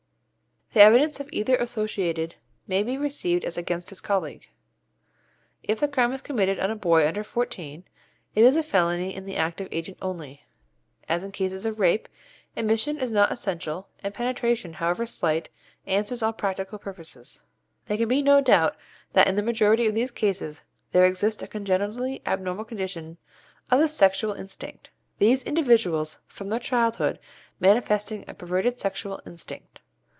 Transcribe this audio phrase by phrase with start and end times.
[0.73, 4.47] The evidence of either associated may be received as against his colleague.
[5.63, 7.83] If the crime is committed on a boy under fourteen,
[8.35, 10.45] it is a felony in the active agent only.
[11.09, 12.07] As in cases of rape,
[12.55, 15.49] emission is not essential, and penetration, however slight,
[15.85, 17.43] answers all practical purposes.
[17.87, 18.77] There can be no doubt
[19.11, 20.63] that in the majority of these cases
[20.93, 23.17] there exists a congenitally abnormal condition
[23.69, 27.19] of the sexual instinct, these individuals from their childhood
[27.59, 29.79] manifesting a perverted sexual instinct.